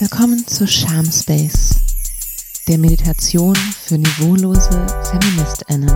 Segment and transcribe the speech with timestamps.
[0.00, 1.78] Willkommen zu Charm Space,
[2.66, 5.88] der Meditation für niveaulose FeministInnen.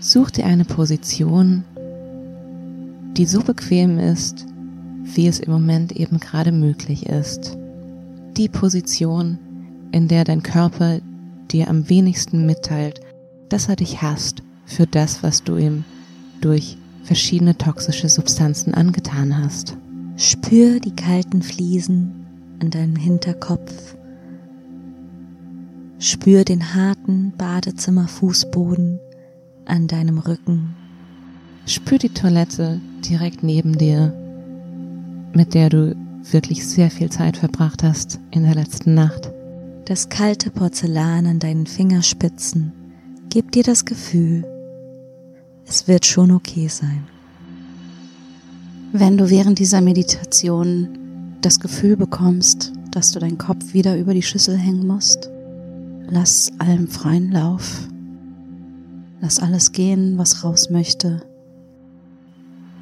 [0.00, 1.64] Such dir eine Position,
[3.16, 4.44] die so bequem ist,
[5.02, 7.56] wie es im Moment eben gerade möglich ist.
[8.36, 9.38] Die Position,
[9.96, 11.00] in der dein Körper
[11.50, 13.00] dir am wenigsten mitteilt,
[13.48, 15.84] dass er dich hasst für das, was du ihm
[16.42, 19.74] durch verschiedene toxische Substanzen angetan hast.
[20.18, 22.26] Spür die kalten Fliesen
[22.60, 23.96] an deinem Hinterkopf.
[25.98, 29.00] Spür den harten Badezimmerfußboden
[29.64, 30.74] an deinem Rücken.
[31.64, 34.12] Spür die Toilette direkt neben dir,
[35.32, 35.96] mit der du
[36.32, 39.32] wirklich sehr viel Zeit verbracht hast in der letzten Nacht.
[39.86, 42.72] Das kalte Porzellan an deinen Fingerspitzen
[43.28, 44.44] gibt dir das Gefühl,
[45.64, 47.06] es wird schon okay sein.
[48.92, 50.88] Wenn du während dieser Meditation
[51.40, 55.30] das Gefühl bekommst, dass du deinen Kopf wieder über die Schüssel hängen musst,
[56.08, 57.86] lass allem freien Lauf.
[59.20, 61.22] Lass alles gehen, was raus möchte.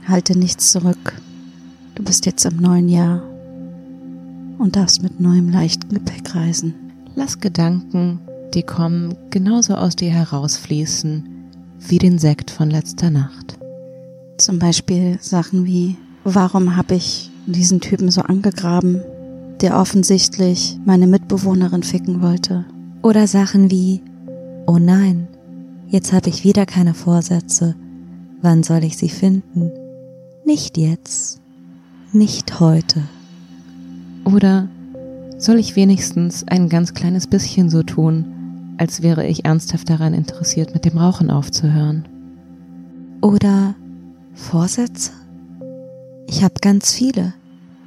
[0.08, 1.20] Halte nichts zurück.
[1.96, 3.22] Du bist jetzt im neuen Jahr
[4.56, 6.83] und darfst mit neuem leichten Gepäck reisen.
[7.16, 8.20] Lass Gedanken,
[8.54, 11.28] die kommen, genauso aus dir herausfließen
[11.78, 13.56] wie den Sekt von letzter Nacht.
[14.36, 19.00] Zum Beispiel Sachen wie, warum habe ich diesen Typen so angegraben,
[19.60, 22.64] der offensichtlich meine Mitbewohnerin ficken wollte?
[23.02, 24.02] Oder Sachen wie,
[24.66, 25.28] oh nein,
[25.88, 27.76] jetzt habe ich wieder keine Vorsätze.
[28.42, 29.70] Wann soll ich sie finden?
[30.44, 31.40] Nicht jetzt,
[32.12, 33.02] nicht heute.
[34.24, 34.68] Oder
[35.38, 40.74] soll ich wenigstens ein ganz kleines bisschen so tun, als wäre ich ernsthaft daran interessiert,
[40.74, 42.08] mit dem Rauchen aufzuhören?
[43.20, 43.74] Oder
[44.34, 45.12] Vorsätze?
[46.26, 47.34] Ich habe ganz viele,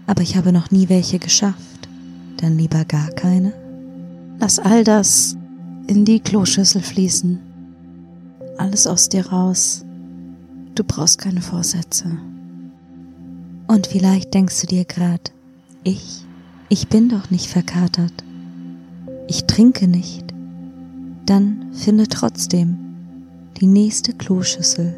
[0.06, 1.90] aber ich habe noch nie welche geschafft.
[2.38, 3.54] Dann lieber gar keine?
[4.40, 5.36] Lass all das
[5.88, 7.40] in die Kloschüssel fließen.
[8.58, 9.84] Alles aus dir raus.
[10.76, 12.18] Du brauchst keine Vorsätze.
[13.68, 15.32] Und vielleicht denkst du dir grad,
[15.84, 16.27] ich
[16.70, 18.14] ich bin doch nicht verkatert.
[19.28, 20.26] Ich trinke nicht.
[21.26, 22.78] Dann finde trotzdem
[23.60, 24.96] die nächste Kloschüssel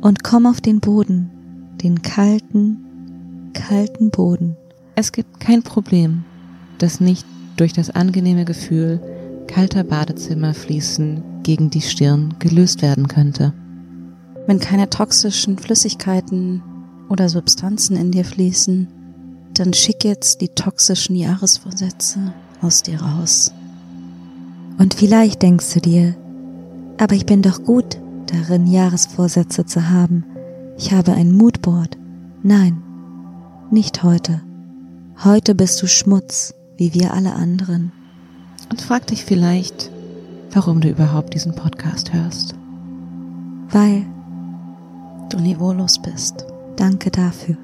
[0.00, 1.30] und komm auf den Boden,
[1.82, 4.56] den kalten, kalten Boden.
[4.94, 6.24] Es gibt kein Problem,
[6.78, 9.00] das nicht durch das angenehme Gefühl
[9.46, 13.52] kalter Badezimmerfließen gegen die Stirn gelöst werden könnte.
[14.46, 16.62] Wenn keine toxischen Flüssigkeiten
[17.08, 18.88] oder Substanzen in dir fließen,
[19.54, 23.52] dann schick jetzt die toxischen Jahresvorsätze aus dir raus.
[24.78, 26.14] Und vielleicht denkst du dir,
[26.98, 30.24] aber ich bin doch gut darin, Jahresvorsätze zu haben.
[30.78, 31.98] Ich habe ein Moodboard.
[32.42, 32.82] Nein,
[33.70, 34.40] nicht heute.
[35.24, 37.92] Heute bist du Schmutz, wie wir alle anderen.
[38.70, 39.90] Und frag dich vielleicht,
[40.52, 42.54] warum du überhaupt diesen Podcast hörst.
[43.70, 44.06] Weil
[45.30, 46.46] du niveaulos bist.
[46.76, 47.56] Danke dafür.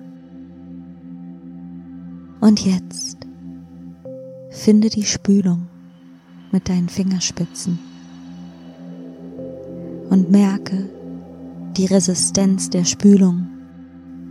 [2.40, 3.18] Und jetzt
[4.50, 5.66] finde die Spülung
[6.52, 7.78] mit deinen Fingerspitzen
[10.08, 10.88] und merke
[11.76, 13.48] die Resistenz der Spülung.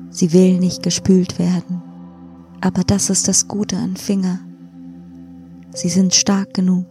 [0.10, 1.82] Sie will nicht gespült werden,
[2.62, 4.40] aber das ist das Gute an Finger.
[5.74, 6.86] Sie sind stark genug,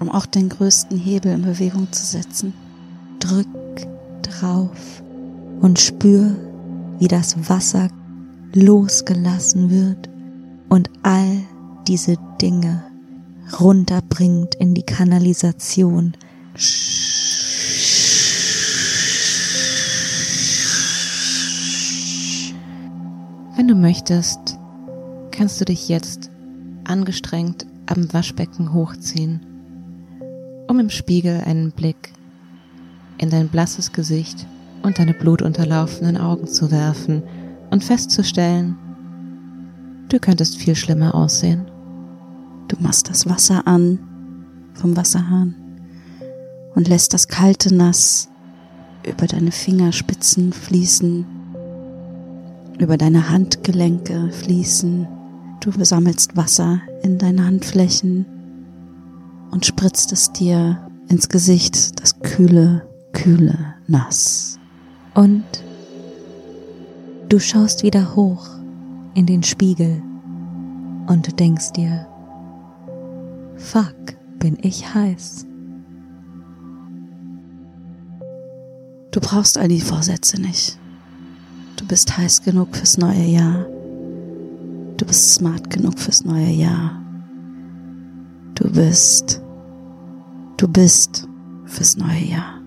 [0.00, 2.54] um auch den größten Hebel in Bewegung zu setzen.
[3.18, 3.48] Drück
[4.22, 5.02] drauf
[5.60, 6.36] und spür,
[7.00, 7.88] wie das Wasser
[8.54, 10.13] losgelassen wird
[10.74, 11.44] und all
[11.86, 12.82] diese Dinge
[13.60, 16.16] runterbringt in die Kanalisation.
[23.54, 24.58] Wenn du möchtest,
[25.30, 26.32] kannst du dich jetzt
[26.82, 29.46] angestrengt am Waschbecken hochziehen,
[30.66, 32.12] um im Spiegel einen Blick
[33.18, 34.44] in dein blasses Gesicht
[34.82, 37.22] und deine blutunterlaufenen Augen zu werfen
[37.70, 38.76] und festzustellen,
[40.14, 41.68] Du könntest viel schlimmer aussehen.
[42.68, 43.98] Du machst das Wasser an
[44.74, 45.56] vom Wasserhahn
[46.76, 48.28] und lässt das kalte Nass
[49.04, 51.26] über deine Fingerspitzen fließen,
[52.78, 55.08] über deine Handgelenke fließen.
[55.58, 58.24] Du sammelst Wasser in deine Handflächen
[59.50, 64.60] und spritzt es dir ins Gesicht, das kühle, kühle Nass.
[65.14, 65.42] Und
[67.28, 68.54] du schaust wieder hoch
[69.14, 70.02] in den Spiegel
[71.06, 72.06] und du denkst dir,
[73.56, 73.94] fuck,
[74.38, 75.46] bin ich heiß.
[79.10, 80.78] Du brauchst all die Vorsätze nicht.
[81.76, 83.66] Du bist heiß genug fürs neue Jahr.
[84.96, 87.00] Du bist smart genug fürs neue Jahr.
[88.54, 89.42] Du bist,
[90.56, 91.28] du bist
[91.66, 92.60] fürs neue Jahr.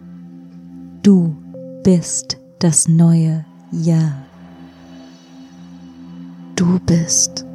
[1.04, 1.36] Du
[1.84, 4.27] bist das neue Jahr.
[6.88, 7.46] Du bist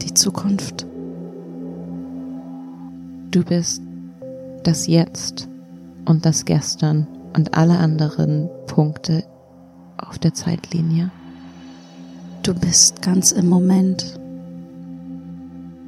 [0.00, 0.86] die Zukunft.
[3.30, 3.82] Du bist
[4.64, 5.46] das Jetzt
[6.06, 7.06] und das Gestern
[7.36, 9.24] und alle anderen Punkte
[9.98, 11.10] auf der Zeitlinie.
[12.42, 14.18] Du bist ganz im Moment.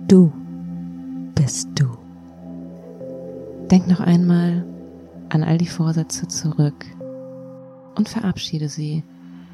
[0.06, 0.30] Du
[1.34, 1.86] bist du.
[3.70, 4.62] Denk noch einmal
[5.30, 6.84] an all die Vorsätze zurück
[7.94, 9.04] und verabschiede sie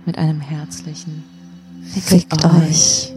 [0.05, 1.23] mit einem herzlichen
[1.85, 2.53] Fickt, Fickt euch.
[2.53, 3.16] euch.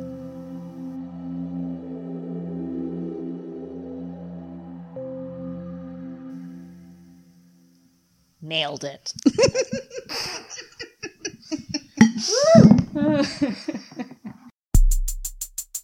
[8.49, 9.13] Nailed it.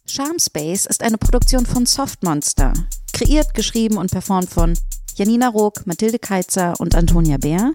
[0.08, 2.72] Charmspace ist eine Produktion von Softmonster.
[3.12, 4.76] Kreiert, geschrieben und performt von
[5.14, 7.72] Janina Rook, Mathilde Keitzer und Antonia Bär.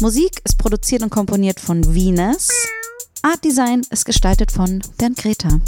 [0.00, 2.48] Musik ist produziert und komponiert von Venus.
[3.20, 5.60] Art Design ist gestaltet von Bernd Greta.